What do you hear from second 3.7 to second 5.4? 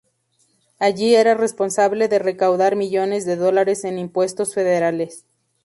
en impuestos federales.